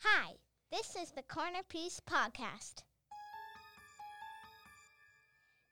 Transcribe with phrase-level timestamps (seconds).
[0.00, 0.32] Hi,
[0.70, 2.82] this is the Corner Piece Podcast.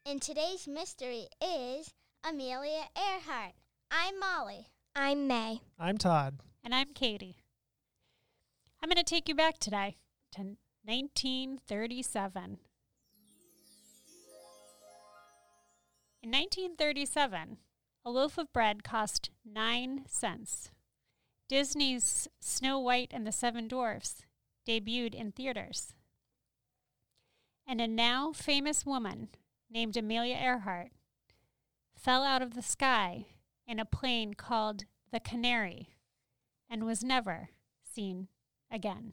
[0.06, 1.92] And today's mystery is
[2.26, 3.52] Amelia Earhart.
[3.90, 4.68] I'm Molly.
[4.96, 5.60] I'm May.
[5.78, 6.40] I'm Todd.
[6.64, 7.36] And I'm Katie.
[8.82, 9.96] I'm going to take you back today
[10.32, 12.58] to 1937.
[16.22, 17.58] In 1937,
[18.06, 20.70] a loaf of bread cost nine cents.
[21.48, 24.24] Disney's Snow White and the Seven Dwarfs
[24.66, 25.92] debuted in theaters.
[27.66, 29.28] And a now famous woman
[29.70, 30.92] named Amelia Earhart
[31.96, 33.26] fell out of the sky
[33.66, 35.90] in a plane called the Canary
[36.68, 37.50] and was never
[37.82, 38.28] seen
[38.70, 39.12] again.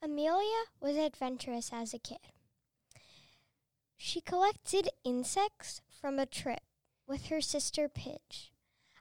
[0.00, 2.18] Amelia was adventurous as a kid.
[3.96, 6.60] She collected insects from a trip
[7.08, 8.52] with her sister Pidge.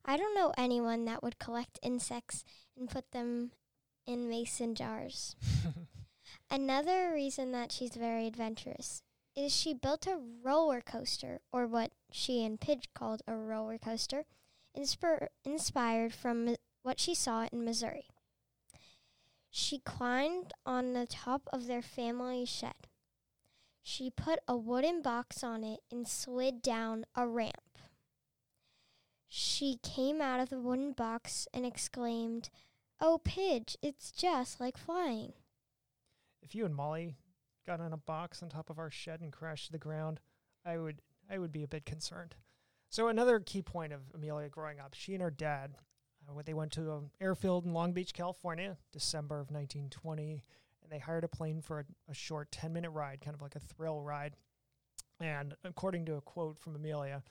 [0.08, 2.46] I don't know anyone that would collect insects
[2.78, 3.52] and put them
[4.06, 5.36] in mason jars.
[6.50, 9.04] Another reason that she's very adventurous
[9.36, 14.24] is she built a roller coaster, or what she and Pidge called a roller coaster,
[14.76, 18.08] inspir- inspired from what she saw in Missouri.
[19.52, 22.88] She climbed on the top of their family shed.
[23.84, 27.67] She put a wooden box on it and slid down a ramp.
[29.58, 32.52] She came out of the wooden box and exclaimed,
[33.02, 35.34] Oh, Pidge, it's just like flying.
[36.44, 37.16] If you and Molly
[37.66, 40.20] got on a box on top of our shed and crashed to the ground,
[40.64, 42.36] I would I would be a bit concerned.
[42.92, 45.74] So another key point of Amelia growing up, she and her dad,
[46.30, 50.44] uh, they went to an airfield in Long Beach, California, December of 1920,
[50.84, 53.60] and they hired a plane for a, a short 10-minute ride, kind of like a
[53.60, 54.36] thrill ride.
[55.20, 57.24] And according to a quote from Amelia,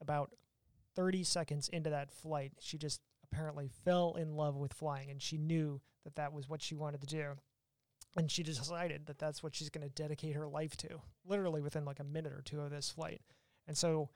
[0.00, 0.30] about
[0.94, 5.38] 30 seconds into that flight, she just apparently fell in love with flying, and she
[5.38, 7.32] knew that that was what she wanted to do.
[8.16, 11.84] And she decided that that's what she's going to dedicate her life to literally within
[11.84, 13.22] like a minute or two of this flight.
[13.66, 14.10] And so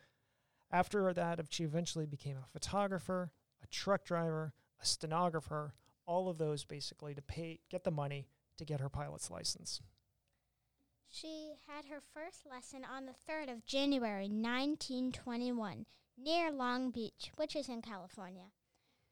[0.70, 3.30] after that she eventually became a photographer
[3.62, 5.74] a truck driver a stenographer
[6.06, 9.82] all of those basically to pay get the money to get her pilot's license.
[11.08, 17.54] She had her first lesson on the 3rd of January 1921 near Long Beach, which
[17.54, 18.50] is in California.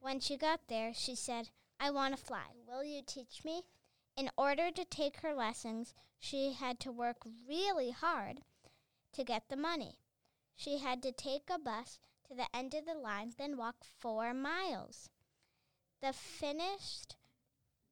[0.00, 1.50] When she got there, she said,
[1.80, 2.46] I want to fly.
[2.66, 3.62] Will you teach me?
[4.16, 8.42] In order to take her lessons, she had to work really hard
[9.12, 9.98] to get the money.
[10.56, 11.98] She had to take a bus
[12.28, 15.10] to the end of the line, then walk four miles.
[16.00, 17.16] The finished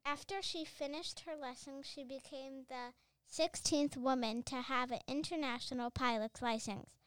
[0.04, 2.92] after she finished her lessons, she became the
[3.30, 7.01] 16th woman to have an international pilot's license.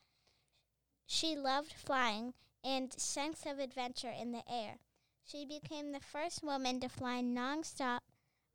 [1.25, 4.77] She loved flying and sense of adventure in the air.
[5.25, 8.01] She became the first woman to fly nonstop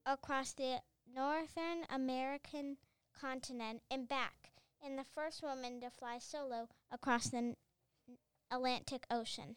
[0.06, 0.80] across the
[1.12, 2.76] Northern American
[3.12, 7.56] continent and back, and the first woman to fly solo across the
[8.52, 9.56] Atlantic Ocean.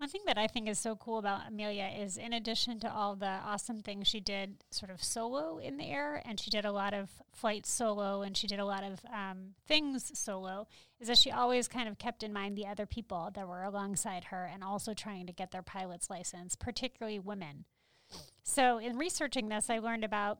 [0.00, 3.16] One thing that I think is so cool about Amelia is, in addition to all
[3.16, 6.72] the awesome things she did sort of solo in the air, and she did a
[6.72, 10.66] lot of flights solo, and she did a lot of um, things solo,
[11.00, 14.24] is that she always kind of kept in mind the other people that were alongside
[14.24, 17.66] her and also trying to get their pilot's license, particularly women.
[18.42, 20.38] So, in researching this, I learned about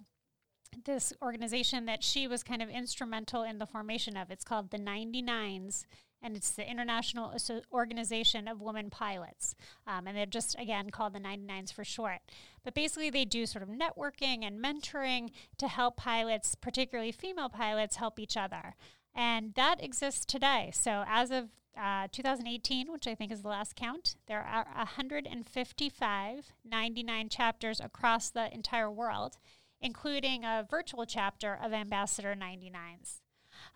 [0.87, 4.31] this organization that she was kind of instrumental in the formation of.
[4.31, 5.85] It's called the 99s,
[6.23, 7.35] and it's the International
[7.73, 9.55] Organization of Women Pilots.
[9.87, 12.21] Um, and they're just, again, called the 99s for short.
[12.63, 17.97] But basically, they do sort of networking and mentoring to help pilots, particularly female pilots,
[17.97, 18.75] help each other.
[19.15, 20.71] And that exists today.
[20.73, 21.49] So, as of
[21.81, 28.31] uh, 2018, which I think is the last count, there are 155 99 chapters across
[28.31, 29.39] the entire world,
[29.81, 33.21] including a virtual chapter of Ambassador 99s.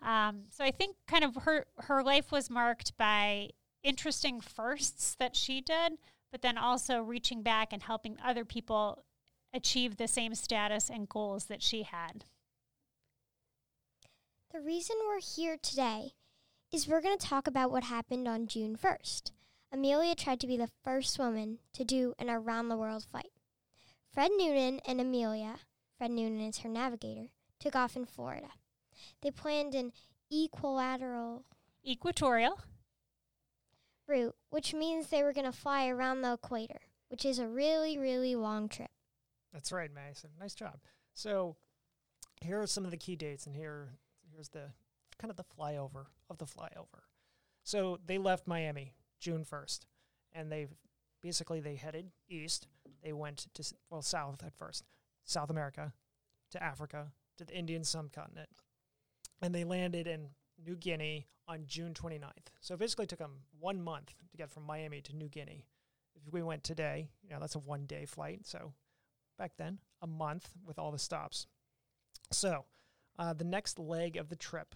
[0.05, 3.51] Um, so I think kind of her her life was marked by
[3.83, 5.95] interesting firsts that she did,
[6.31, 9.05] but then also reaching back and helping other people
[9.53, 12.25] achieve the same status and goals that she had.
[14.53, 16.13] The reason we're here today
[16.73, 19.31] is we're going to talk about what happened on June 1st.
[19.73, 23.31] Amelia tried to be the first woman to do an around the world flight.
[24.13, 25.57] Fred Noonan and Amelia,
[25.99, 28.51] Fred Noonan is her navigator, took off in Florida.
[29.23, 29.93] They planned an
[30.31, 31.45] equilateral
[31.87, 32.59] Equatorial.
[34.07, 37.99] route, which means they were going to fly around the equator, which is a really,
[37.99, 38.91] really long trip.
[39.53, 40.31] That's right, Mason.
[40.41, 40.79] Nice job.
[41.13, 41.57] So
[42.41, 43.91] here are some of the key dates, and here
[44.33, 44.73] here's the
[45.19, 47.05] kind of the flyover of the flyover.
[47.63, 49.87] So they left Miami June first,
[50.33, 50.69] and they
[51.21, 52.67] basically they headed east
[53.05, 54.85] they went to well south at first,
[55.25, 55.93] South America,
[56.51, 58.49] to Africa, to the Indian subcontinent,
[59.43, 60.29] and they landed in
[60.65, 62.49] New Guinea on June 29th.
[62.61, 65.67] So it basically took them one month to get from Miami to New Guinea.
[66.15, 68.41] If we went today, you know that's a one day flight.
[68.47, 68.73] So
[69.39, 71.47] back then, a month with all the stops.
[72.31, 72.65] So
[73.19, 74.75] uh, the next leg of the trip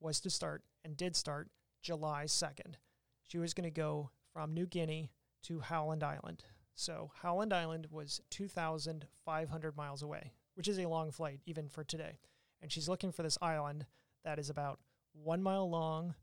[0.00, 1.50] was to start and did start
[1.82, 2.74] July 2nd.
[3.22, 5.10] She was going to go from New Guinea
[5.44, 6.44] to Howland Island.
[6.74, 12.18] So Howland Island was 2,500 miles away, which is a long flight even for today.
[12.60, 13.86] And she's looking for this island
[14.24, 14.80] that is about
[15.12, 16.14] one mile long,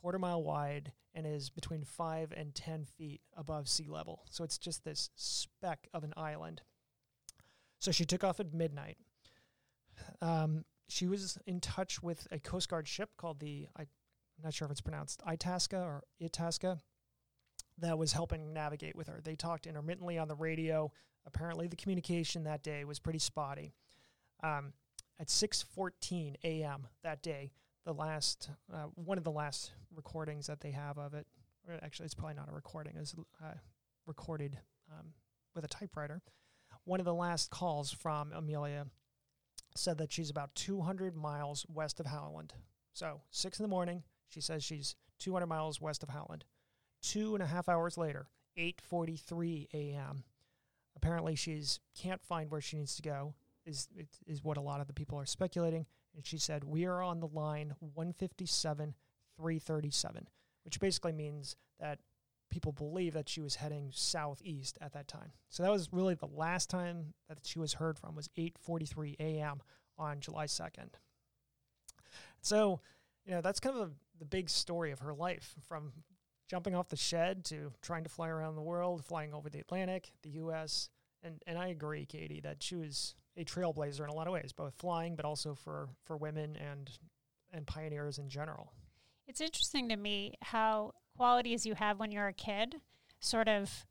[0.00, 4.24] quarter mile wide, and is between five and 10 feet above sea level.
[4.30, 6.62] So it's just this speck of an island.
[7.78, 8.98] So she took off at midnight.
[10.22, 14.54] Um, she was in touch with a Coast Guard ship called the, I, I'm not
[14.54, 16.78] sure if it's pronounced Itasca or Itasca,
[17.78, 19.20] that was helping navigate with her.
[19.22, 20.92] They talked intermittently on the radio.
[21.26, 23.74] Apparently, the communication that day was pretty spotty.
[24.42, 24.72] Um,
[25.20, 26.88] at 6:14 a.m.
[27.02, 27.52] that day,
[27.84, 31.26] the last uh, one of the last recordings that they have of it.
[31.82, 32.96] Actually, it's probably not a recording.
[32.96, 33.14] It was
[33.44, 33.54] uh,
[34.06, 34.58] recorded
[34.90, 35.12] um,
[35.54, 36.22] with a typewriter.
[36.84, 38.86] One of the last calls from Amelia
[39.76, 42.54] said that she's about 200 miles west of Howland.
[42.92, 46.44] So six in the morning, she says she's 200 miles west of Howland.
[47.02, 48.26] Two and a half hours later,
[48.58, 50.24] 8:43 a.m.
[50.96, 53.34] Apparently, she's can't find where she needs to go.
[53.66, 53.88] Is
[54.26, 55.86] is what a lot of the people are speculating.
[56.16, 58.94] And she said we are on the line 157
[59.36, 60.28] 337,
[60.64, 61.98] which basically means that
[62.50, 65.32] people believe that she was heading southeast at that time.
[65.48, 69.62] So that was really the last time that she was heard from was 8:43 a.m.
[69.96, 70.90] on July 2nd.
[72.42, 72.80] So,
[73.24, 75.92] you know, that's kind of a, the big story of her life from
[76.48, 80.10] jumping off the shed to trying to fly around the world, flying over the Atlantic,
[80.22, 80.88] the U.S.
[81.22, 84.52] And and I agree, Katie, that she was a trailblazer in a lot of ways,
[84.52, 86.90] both flying but also for for women and
[87.52, 88.72] and pioneers in general.
[89.26, 92.76] It's interesting to me how qualities you have when you're a kid
[93.20, 93.86] sort of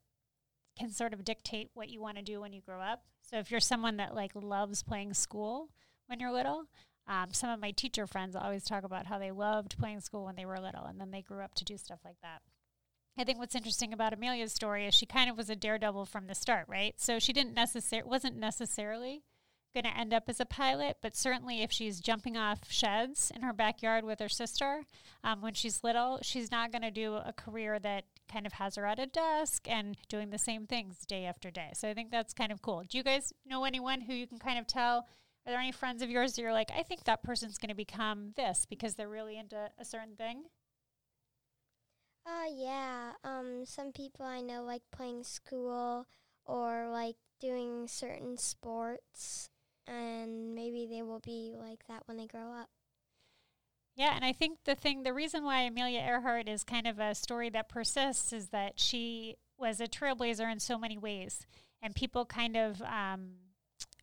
[0.78, 3.04] can sort of dictate what you want to do when you grow up.
[3.22, 5.70] So if you're someone that like loves playing school
[6.08, 6.66] when you're little,
[7.08, 10.36] um, some of my teacher friends always talk about how they loved playing school when
[10.36, 12.42] they were little, and then they grew up to do stuff like that.
[13.18, 16.28] I think what's interesting about Amelia's story is she kind of was a daredevil from
[16.28, 16.96] the start, right?
[16.98, 19.24] So she didn't necessarily wasn't necessarily
[19.74, 23.42] going to end up as a pilot, but certainly if she's jumping off sheds in
[23.42, 24.84] her backyard with her sister
[25.24, 28.76] um, when she's little, she's not going to do a career that kind of has
[28.76, 31.70] her at a desk and doing the same things day after day.
[31.76, 32.84] So I think that's kind of cool.
[32.88, 35.08] Do you guys know anyone who you can kind of tell?
[35.46, 37.76] Are there any friends of yours that you're like, I think that person's going to
[37.76, 40.46] become this because they're really into a certain thing?
[42.30, 43.14] Uh, yeah.
[43.24, 46.06] Um, some people I know like playing school
[46.46, 49.50] or like doing certain sports,
[49.88, 52.70] and maybe they will be like that when they grow up.
[53.96, 57.16] Yeah, and I think the thing, the reason why Amelia Earhart is kind of a
[57.16, 61.46] story that persists is that she was a trailblazer in so many ways,
[61.82, 63.32] and people kind of um,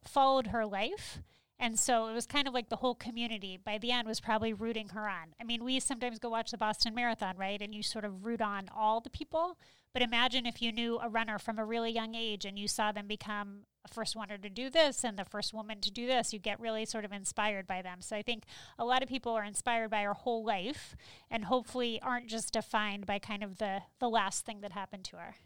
[0.04, 1.20] followed her life.
[1.58, 4.52] And so it was kind of like the whole community by the end was probably
[4.52, 5.34] rooting her on.
[5.40, 7.60] I mean, we sometimes go watch the Boston Marathon, right?
[7.62, 9.58] And you sort of root on all the people.
[9.94, 12.92] But imagine if you knew a runner from a really young age and you saw
[12.92, 16.34] them become a first runner to do this and the first woman to do this,
[16.34, 18.02] you get really sort of inspired by them.
[18.02, 18.44] So I think
[18.78, 20.94] a lot of people are inspired by her whole life
[21.30, 25.16] and hopefully aren't just defined by kind of the, the last thing that happened to
[25.16, 25.36] her.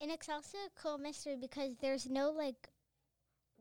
[0.00, 2.68] And it's also a cool mystery because there's no like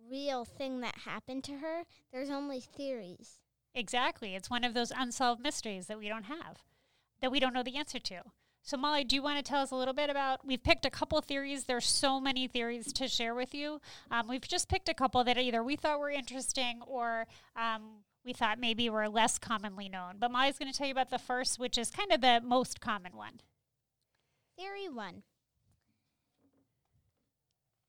[0.10, 1.84] real thing that happened to her.
[2.12, 3.40] There's only theories.
[3.74, 4.36] Exactly.
[4.36, 6.64] It's one of those unsolved mysteries that we don't have,
[7.22, 8.22] that we don't know the answer to.
[8.64, 10.46] So, Molly, do you want to tell us a little bit about?
[10.46, 11.66] We've picked a couple theories.
[11.66, 13.80] There's so many theories to share with you.
[14.12, 18.34] Um, we've just picked a couple that either we thought were interesting or um, we
[18.34, 20.16] thought maybe were less commonly known.
[20.20, 22.82] But Molly's going to tell you about the first, which is kind of the most
[22.82, 23.40] common one.
[24.58, 25.24] Theory 1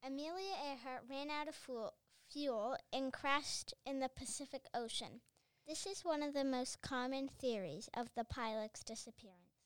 [0.06, 1.94] Amelia Earhart ran out of fuel,
[2.30, 5.20] fuel and crashed in the Pacific Ocean.
[5.66, 9.64] This is one of the most common theories of the pilot's disappearance.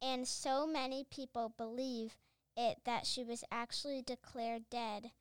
[0.00, 2.16] And so many people believe
[2.56, 5.12] it that she was actually declared dead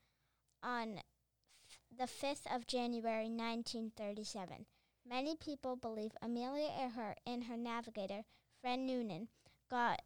[0.63, 4.65] on f- the 5th of January 1937.
[5.07, 8.23] Many people believe Amelia Earhart and her navigator,
[8.59, 9.29] Fred Noonan,
[9.69, 10.01] got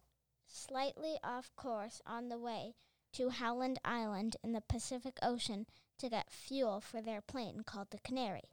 [0.46, 2.74] slightly off course on the way
[3.12, 5.66] to Howland Island in the Pacific Ocean
[5.98, 8.50] to get fuel for their plane called the Canary.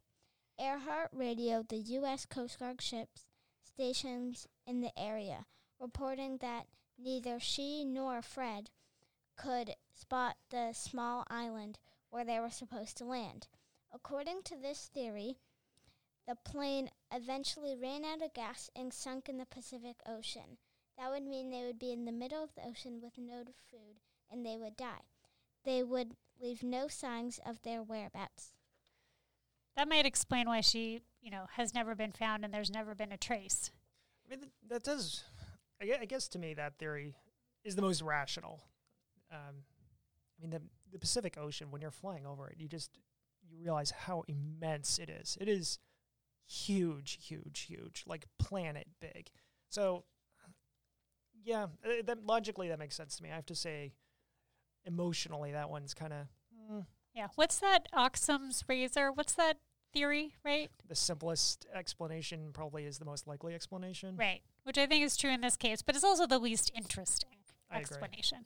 [0.59, 2.25] Earhart radioed the U.S.
[2.25, 3.25] Coast Guard ships
[3.63, 5.45] stationed in the area,
[5.79, 8.69] reporting that neither she nor Fred
[9.35, 13.47] could spot the small island where they were supposed to land.
[13.91, 15.37] According to this theory,
[16.27, 20.57] the plane eventually ran out of gas and sunk in the Pacific Ocean.
[20.97, 23.99] That would mean they would be in the middle of the ocean with no food
[24.31, 25.01] and they would die.
[25.65, 28.53] They would leave no signs of their whereabouts.
[29.75, 33.11] That might explain why she, you know, has never been found and there's never been
[33.11, 33.71] a trace.
[34.25, 35.23] I mean, th- that does.
[35.81, 37.15] I gue- I guess to me, that theory
[37.63, 38.61] is the most rational.
[39.31, 39.63] Um,
[40.37, 41.71] I mean, the the Pacific Ocean.
[41.71, 42.99] When you're flying over it, you just
[43.49, 45.37] you realize how immense it is.
[45.41, 45.79] It is
[46.45, 49.31] huge, huge, huge, like planet big.
[49.69, 50.03] So,
[51.43, 53.31] yeah, uh, that logically that makes sense to me.
[53.31, 53.93] I have to say,
[54.85, 56.27] emotionally, that one's kind of
[56.71, 57.27] mm, Yeah.
[57.35, 59.11] What's that Occam's razor?
[59.11, 59.57] What's that
[59.93, 60.71] theory, right?
[60.87, 62.49] the simplest explanation.
[62.53, 64.15] Probably is the most likely explanation.
[64.17, 64.41] Right.
[64.63, 67.29] Which I think is true in this case, but it's also the least interesting
[67.69, 67.81] I agree.
[67.81, 68.45] explanation.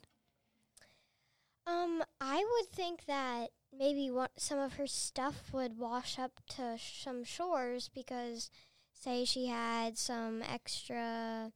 [1.66, 6.78] Um, I would think that maybe what some of her stuff would wash up to
[6.78, 8.50] some shores because,
[8.92, 11.52] say, she had some extra,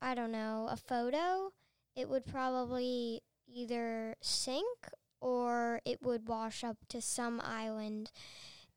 [0.00, 1.52] I don't know, a photo.
[1.96, 4.88] It would probably either sink
[5.20, 8.10] or it would wash up to some island,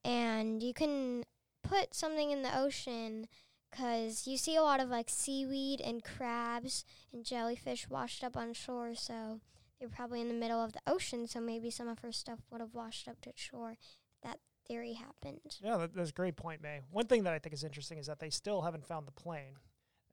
[0.03, 1.23] and you can
[1.63, 3.27] put something in the ocean.
[3.73, 8.53] Cause you see a lot of like seaweed and crabs and jellyfish washed up on
[8.53, 9.39] shore, so
[9.79, 12.59] they're probably in the middle of the ocean, so maybe some of her stuff would
[12.59, 13.77] have washed up to shore.
[14.23, 15.57] That theory happened.
[15.63, 16.81] Yeah, that, that's a great point, May.
[16.91, 19.55] One thing that I think is interesting is that they still haven't found the plane.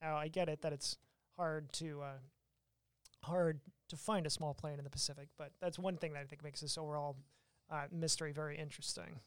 [0.00, 0.96] Now, I get it that it's
[1.36, 2.18] hard to uh,
[3.24, 6.25] hard to find a small plane in the Pacific, but that's one thing that I
[6.25, 7.16] think makes this overall
[7.71, 9.21] uh, mystery very interesting.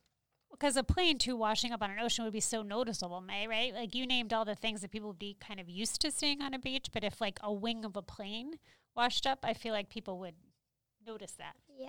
[0.51, 3.73] Because a plane too washing up on an ocean would be so noticeable, May, right?
[3.73, 6.41] Like you named all the things that people would be kind of used to seeing
[6.41, 8.55] on a beach, but if like a wing of a plane
[8.95, 10.35] washed up, I feel like people would
[11.05, 11.55] notice that.
[11.77, 11.87] Yeah.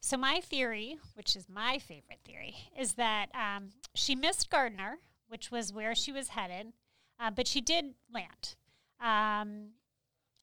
[0.00, 5.50] So my theory, which is my favorite theory, is that um, she missed Gardner, which
[5.50, 6.72] was where she was headed,
[7.18, 8.54] uh, but she did land.
[9.00, 9.70] Um,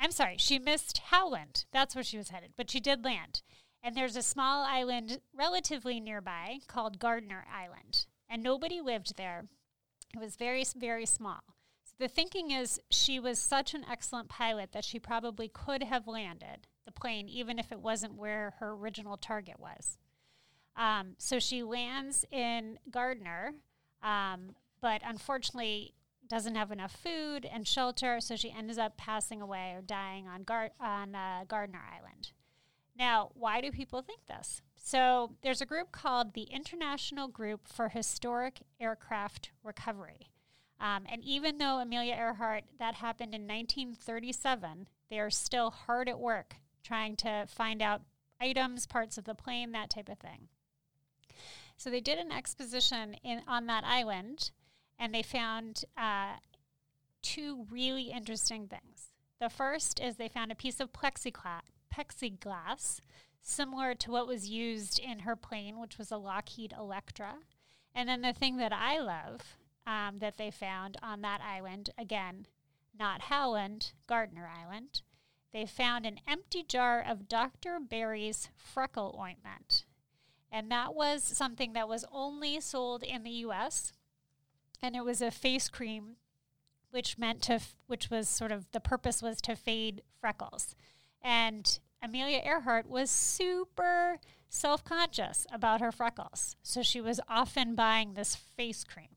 [0.03, 1.63] I'm sorry, she missed Howland.
[1.71, 3.41] That's where she was headed, but she did land.
[3.81, 9.45] And there's a small island relatively nearby called Gardner Island, and nobody lived there.
[10.13, 11.39] It was very, very small.
[11.85, 16.05] So the thinking is she was such an excellent pilot that she probably could have
[16.05, 19.97] landed the plane, even if it wasn't where her original target was.
[20.75, 23.53] Um, so she lands in Gardner,
[24.01, 25.93] um, but unfortunately
[26.27, 30.43] doesn't have enough food and shelter, so she ends up passing away or dying on,
[30.43, 32.31] Gar- on uh, Gardner Island.
[32.97, 34.61] Now, why do people think this?
[34.75, 40.29] So, there's a group called the International Group for Historic Aircraft Recovery.
[40.79, 46.19] Um, and even though Amelia Earhart, that happened in 1937, they are still hard at
[46.19, 48.01] work trying to find out
[48.41, 50.49] items, parts of the plane, that type of thing.
[51.77, 54.51] So they did an exposition in on that island,
[54.99, 56.33] and they found uh,
[57.21, 59.09] two really interesting things.
[59.39, 61.61] The first is they found a piece of plexiglass,
[61.93, 62.99] plexiglass
[63.41, 67.35] similar to what was used in her plane, which was a Lockheed Electra.
[67.93, 72.47] And then the thing that I love um, that they found on that island, again,
[72.97, 75.01] not Howland, Gardner Island,
[75.51, 77.79] they found an empty jar of Dr.
[77.79, 79.85] Berry's freckle ointment.
[80.51, 83.91] And that was something that was only sold in the US.
[84.83, 86.17] And it was a face cream
[86.91, 90.75] which meant to f- which was sort of the purpose was to fade freckles.
[91.23, 96.57] And Amelia Earhart was super self-conscious about her freckles.
[96.61, 99.07] So she was often buying this face cream.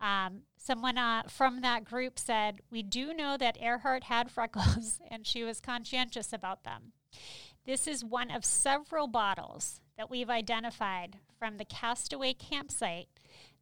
[0.00, 5.26] Um, someone uh, from that group said, We do know that Earhart had freckles and
[5.26, 6.92] she was conscientious about them.
[7.66, 13.08] This is one of several bottles that we've identified from the Castaway campsite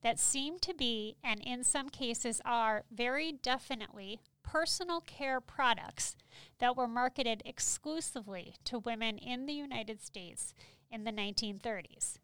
[0.03, 6.17] that seem to be, and in some cases are, very definitely personal care products
[6.59, 10.55] that were marketed exclusively to women in the United States
[10.91, 12.19] in the 1930s.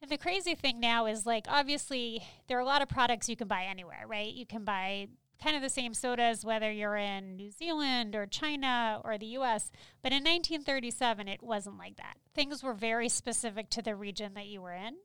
[0.00, 3.36] And the crazy thing now is like, obviously, there are a lot of products you
[3.36, 4.32] can buy anywhere, right?
[4.32, 5.08] You can buy
[5.42, 9.70] kind of the same sodas whether you're in New Zealand or China or the US.
[10.02, 12.16] But in 1937, it wasn't like that.
[12.34, 14.96] Things were very specific to the region that you were in.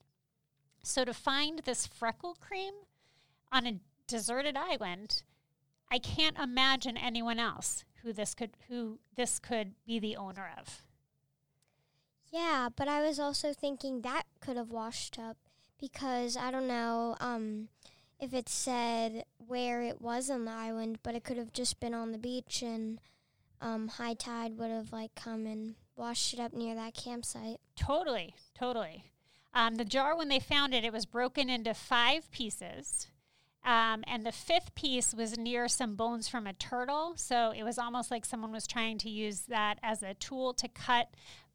[0.83, 2.73] So to find this freckle cream
[3.51, 5.23] on a deserted island,
[5.89, 10.83] I can't imagine anyone else who this could who this could be the owner of.
[12.31, 15.37] Yeah, but I was also thinking that could have washed up
[15.79, 17.69] because I don't know um,
[18.19, 21.93] if it said where it was on the island, but it could have just been
[21.93, 22.99] on the beach and
[23.61, 27.59] um, high tide would have like come and washed it up near that campsite.
[27.75, 29.05] Totally, totally.
[29.53, 33.07] Um, the jar, when they found it, it was broken into five pieces.
[33.65, 37.13] Um, and the fifth piece was near some bones from a turtle.
[37.15, 40.67] So it was almost like someone was trying to use that as a tool to
[40.67, 41.09] cut,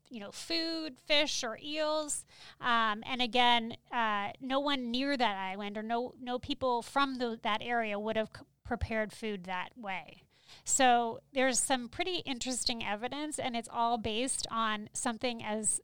[0.08, 2.24] you know, food, fish, or eels.
[2.60, 7.38] Um, and again, uh, no one near that island or no no people from the,
[7.42, 10.22] that area would have c- prepared food that way.
[10.64, 15.82] So there's some pretty interesting evidence, and it's all based on something as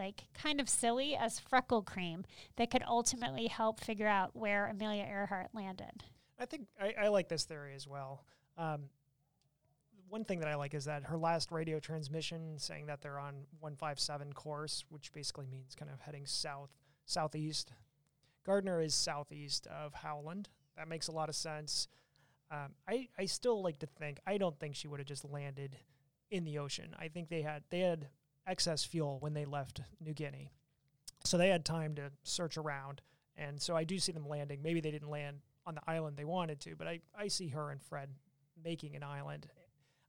[0.00, 2.24] like kind of silly as freckle cream
[2.56, 6.04] that could ultimately help figure out where Amelia Earhart landed.
[6.38, 8.24] I think I, I like this theory as well.
[8.56, 8.84] Um,
[10.08, 13.44] one thing that I like is that her last radio transmission saying that they're on
[13.60, 16.70] 157 course, which basically means kind of heading south,
[17.04, 17.72] southeast.
[18.46, 20.48] Gardner is southeast of Howland.
[20.78, 21.88] That makes a lot of sense.
[22.50, 25.76] Um, I, I still like to think, I don't think she would have just landed
[26.30, 26.96] in the ocean.
[26.98, 28.08] I think they had, they had
[28.46, 30.50] excess fuel when they left New Guinea.
[31.24, 33.02] So they had time to search around.
[33.36, 34.62] And so I do see them landing.
[34.62, 37.70] Maybe they didn't land on the island they wanted to, but I, I see her
[37.70, 38.10] and Fred
[38.62, 39.46] making an island.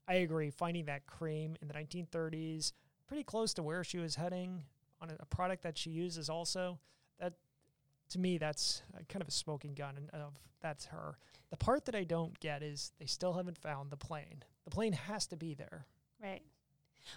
[0.08, 0.50] I agree.
[0.50, 2.72] Finding that cream in the 1930s,
[3.06, 4.64] pretty close to where she was heading
[5.00, 6.78] on a, a product that she uses also.
[7.20, 7.34] That
[8.10, 11.16] to me, that's kind of a smoking gun of that's her.
[11.50, 14.42] The part that I don't get is they still haven't found the plane.
[14.64, 15.86] The plane has to be there.
[16.22, 16.42] Right.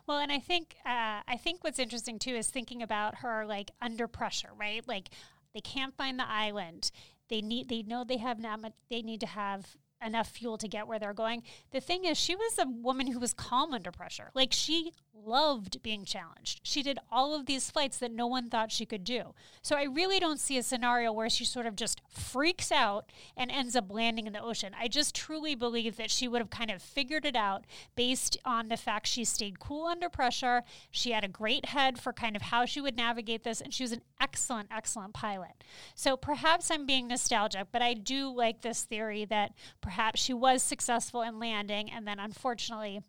[0.08, 3.72] Well, and I think uh, I think what's interesting too is thinking about her like
[3.82, 4.86] under pressure, right?
[4.88, 5.10] Like
[5.54, 6.92] they can't find the island.
[7.30, 10.68] They need they know they have not much, they need to have enough fuel to
[10.68, 11.44] get where they're going.
[11.72, 14.32] The thing is, she was a woman who was calm under pressure.
[14.34, 16.60] Like she loved being challenged.
[16.64, 19.34] She did all of these flights that no one thought she could do.
[19.62, 23.52] So I really don't see a scenario where she sort of just freaks out and
[23.52, 24.76] ends up landing in the ocean.
[24.80, 28.68] I just truly believe that she would have kind of figured it out based on
[28.68, 30.64] the fact she stayed cool under pressure.
[30.92, 33.84] She had a great head for kind of how she would navigate this, and she
[33.84, 35.64] was an excellent, excellent pilot.
[35.96, 40.62] So perhaps I'm being nostalgic, but I do like this theory that perhaps she was
[40.62, 43.01] successful in landing, and then unfortunately,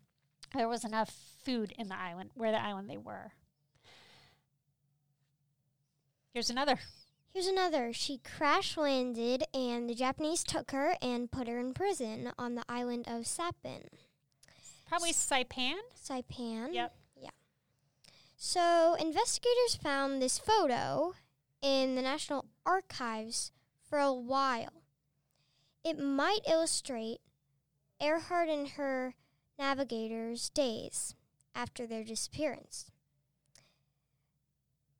[0.55, 3.31] there was enough food in the island where the island they were.
[6.33, 6.77] Here's another.
[7.33, 7.93] Here's another.
[7.93, 12.65] She crash landed, and the Japanese took her and put her in prison on the
[12.67, 13.87] island of Sapin.
[14.89, 15.77] Probably Saipan.
[15.95, 16.73] Saipan.
[16.73, 16.93] Yep.
[17.21, 17.29] Yeah.
[18.35, 21.13] So investigators found this photo
[21.61, 23.53] in the National Archives
[23.89, 24.83] for a while.
[25.83, 27.19] It might illustrate
[28.01, 29.15] Earhart and her
[29.57, 31.15] navigators' days
[31.57, 32.91] after their disappearance.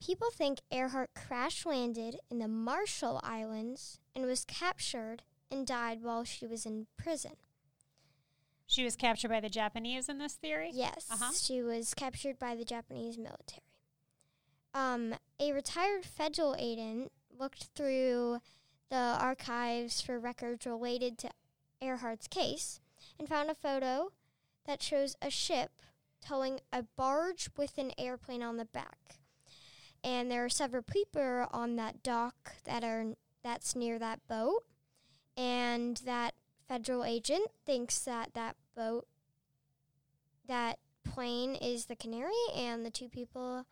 [0.04, 6.24] People think Earhart crash landed in the Marshall Islands and was captured and died while
[6.24, 7.34] she was in prison.
[8.66, 10.72] She was captured by the Japanese in this theory?
[10.74, 11.32] Yes, Uh-huh.
[11.34, 13.62] she was captured by the Japanese military.
[14.74, 18.40] Um, a retired federal agent looked through
[18.90, 21.30] the archives for records related to
[21.82, 22.80] Earhart's case
[23.18, 24.12] and found a photo
[24.66, 25.72] that shows a ship
[26.28, 29.20] towing a barge with an airplane on the back.
[30.04, 33.14] And there are several people on that dock that are
[33.44, 34.64] that's near that boat,
[35.36, 36.34] and that
[36.68, 39.08] federal agent thinks that that boat,
[40.48, 43.66] that plane is the Canary, and the two people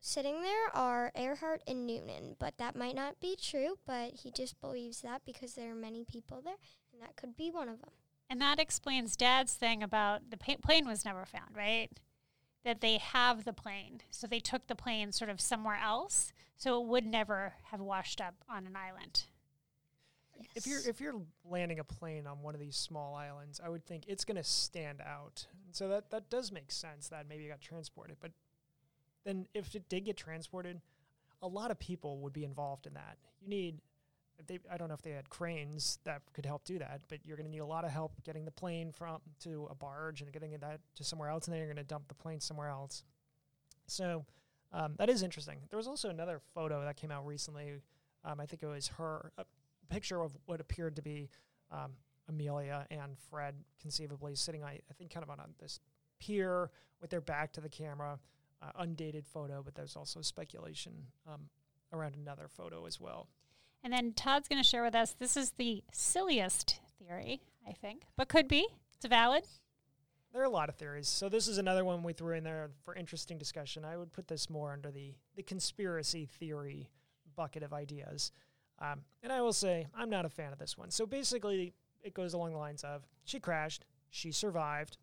[0.00, 2.36] sitting there are Earhart and Noonan.
[2.38, 6.04] But that might not be true, but he just believes that because there are many
[6.04, 6.56] people there,
[6.92, 7.90] and that could be one of them.
[8.28, 11.90] And that explains Dad's thing about the pa- plane was never found, right?
[12.64, 14.00] That they have the plane.
[14.10, 16.32] So they took the plane sort of somewhere else.
[16.56, 19.24] So it would never have washed up on an island.
[20.54, 23.86] If you're if you're landing a plane on one of these small islands, I would
[23.86, 25.46] think it's going to stand out.
[25.64, 28.16] And so that that does make sense that maybe it got transported.
[28.20, 28.32] But
[29.24, 30.80] then if it did get transported,
[31.40, 33.16] a lot of people would be involved in that.
[33.40, 33.85] You need if
[34.46, 37.36] they I don't know if they had cranes that could help do that, but you're
[37.36, 40.32] going to need a lot of help getting the plane from to a barge and
[40.32, 43.02] getting that to somewhere else, and then you're going to dump the plane somewhere else.
[43.86, 44.24] So
[44.72, 45.58] um, that is interesting.
[45.70, 47.82] There was also another photo that came out recently.
[48.24, 49.44] Um, I think it was her a
[49.88, 51.30] picture of what appeared to be
[51.70, 51.92] um,
[52.28, 55.80] Amelia and Fred, conceivably sitting, I, I think, kind of on a, this
[56.18, 56.70] pier
[57.00, 58.18] with their back to the camera.
[58.62, 60.92] Uh, undated photo, but there's also speculation
[61.30, 61.42] um,
[61.92, 63.28] around another photo as well.
[63.84, 68.02] And then Todd's going to share with us this is the silliest theory, I think,
[68.16, 68.66] but could be.
[68.96, 69.44] It's valid.
[70.32, 71.08] There are a lot of theories.
[71.08, 73.84] So this is another one we threw in there for interesting discussion.
[73.84, 76.90] I would put this more under the the conspiracy theory
[77.36, 78.32] bucket of ideas.
[78.78, 80.90] Um, and I will say I'm not a fan of this one.
[80.90, 84.98] So basically, it goes along the lines of she crashed, she survived.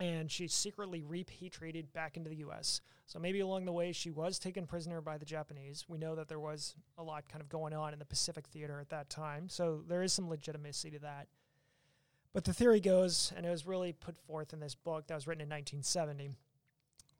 [0.00, 2.80] And she secretly repatriated back into the U.S.
[3.06, 5.84] So maybe along the way she was taken prisoner by the Japanese.
[5.88, 8.80] We know that there was a lot kind of going on in the Pacific Theater
[8.80, 11.28] at that time, so there is some legitimacy to that.
[12.32, 15.26] But the theory goes, and it was really put forth in this book that was
[15.26, 16.30] written in 1970,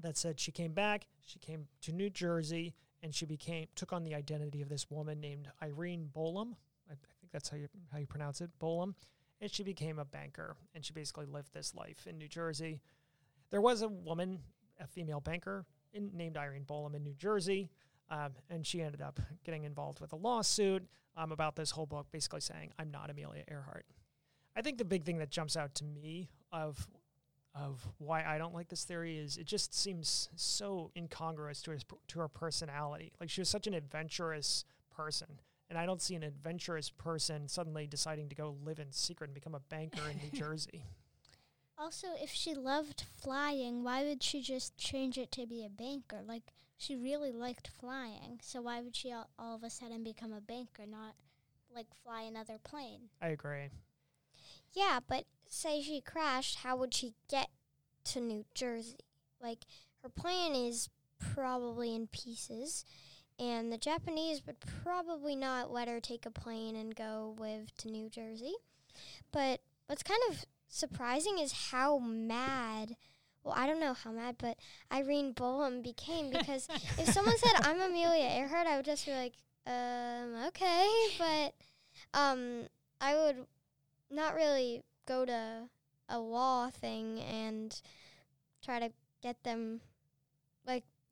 [0.00, 4.04] that said she came back, she came to New Jersey, and she became took on
[4.04, 6.54] the identity of this woman named Irene Bolam.
[6.88, 8.94] I, I think that's how you how you pronounce it, Bolam.
[9.40, 12.80] And she became a banker, and she basically lived this life in New Jersey.
[13.50, 14.40] There was a woman,
[14.78, 17.70] a female banker, in, named Irene Bolam in New Jersey,
[18.10, 20.84] um, and she ended up getting involved with a lawsuit
[21.16, 23.86] um, about this whole book, basically saying, "I'm not Amelia Earhart."
[24.56, 26.88] I think the big thing that jumps out to me of
[27.54, 31.84] of why I don't like this theory is it just seems so incongruous to his
[32.08, 33.12] to her personality.
[33.20, 37.86] Like she was such an adventurous person, and I don't see an adventurous person suddenly
[37.86, 40.84] deciding to go live in secret and become a banker in New Jersey.
[41.78, 46.20] Also, if she loved flying, why would she just change it to be a banker?
[46.26, 50.32] Like, she really liked flying, so why would she all, all of a sudden become
[50.32, 51.14] a banker, not
[51.74, 53.08] like fly another plane?
[53.22, 53.68] I agree.
[54.72, 57.48] Yeah, but say she crashed, how would she get
[58.04, 58.98] to New Jersey?
[59.40, 59.60] Like,
[60.02, 62.84] her plane is probably in pieces,
[63.40, 67.88] and the Japanese would probably not let her take a plane and go live to
[67.88, 68.52] New Jersey.
[69.32, 72.96] But what's kind of surprising is how mad.
[73.42, 74.58] Well, I don't know how mad, but
[74.92, 79.32] Irene Bolam became because if someone said I'm Amelia Earhart, I would just be like,
[79.66, 80.86] um, okay,
[81.18, 81.54] but
[82.12, 82.66] um,
[83.00, 83.46] I would
[84.10, 85.68] not really go to
[86.10, 87.80] a law thing and
[88.62, 89.80] try to get them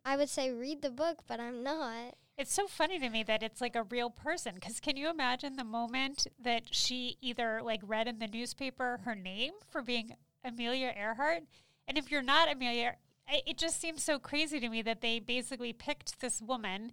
[0.09, 2.15] I would say read the book, but I'm not.
[2.39, 4.55] It's so funny to me that it's like a real person.
[4.55, 9.15] Because can you imagine the moment that she either like read in the newspaper her
[9.15, 11.43] name for being Amelia Earhart?
[11.87, 12.95] And if you're not Amelia,
[13.29, 16.93] it just seems so crazy to me that they basically picked this woman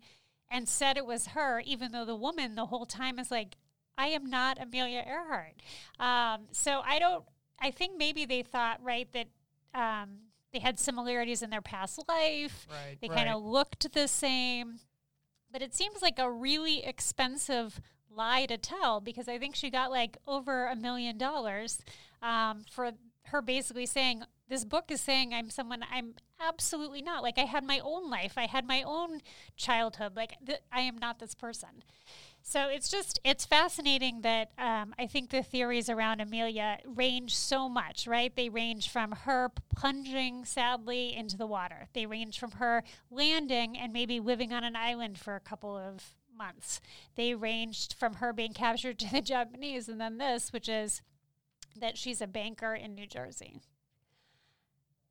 [0.52, 3.56] and said it was her, even though the woman the whole time is like,
[3.98, 5.62] I am not Amelia Earhart.
[6.02, 7.24] Um, so I don't,
[7.62, 9.28] I think maybe they thought, right, that
[9.74, 10.18] um,
[10.56, 12.66] they had similarities in their past life.
[12.70, 12.98] Right.
[13.02, 13.18] They right.
[13.18, 14.80] kind of looked the same.
[15.52, 19.92] But it seems like a really expensive lie to tell because I think she got
[19.92, 21.84] like over a million dollars
[22.22, 22.92] um, for
[23.26, 27.22] her basically saying, This book is saying I'm someone I'm absolutely not.
[27.22, 29.20] Like, I had my own life, I had my own
[29.58, 30.16] childhood.
[30.16, 31.84] Like, th- I am not this person.
[32.48, 37.68] So it's just it's fascinating that um, I think the theories around Amelia range so
[37.68, 38.34] much, right?
[38.34, 41.88] They range from her plunging sadly into the water.
[41.94, 46.16] They range from her landing and maybe living on an island for a couple of
[46.38, 46.82] months.
[47.16, 51.02] They ranged from her being captured to the Japanese, and then this, which is
[51.76, 53.60] that she's a banker in New Jersey.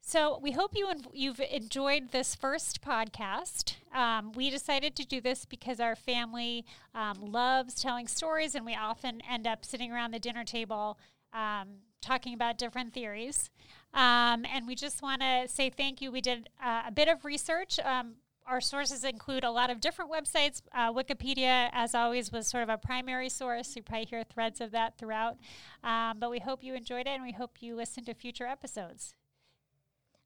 [0.07, 3.77] So we hope you you've enjoyed this first podcast.
[3.93, 8.77] Um, we decided to do this because our family um, loves telling stories, and we
[8.77, 10.99] often end up sitting around the dinner table
[11.33, 11.69] um,
[12.03, 13.49] talking about different theories.
[13.95, 16.13] Um, and we just want to say thank you.
[16.13, 17.81] We did uh, a bit of research.
[17.81, 20.61] Um, our sources include a lot of different websites.
[20.75, 23.75] Uh, Wikipedia, as always, was sort of a primary source.
[23.75, 25.39] You probably hear threads of that throughout.
[25.83, 29.15] Um, but we hope you enjoyed it, and we hope you listen to future episodes.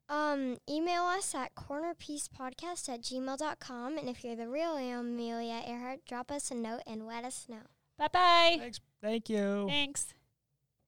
[0.09, 3.99] Um, email us at cornerpiecepodcast at gmail.com.
[3.99, 7.67] And if you're the real Amelia Earhart, drop us a note and let us know.
[7.99, 8.57] Bye bye.
[8.59, 8.81] Thanks.
[9.03, 9.67] Thank you.
[9.69, 10.15] Thanks.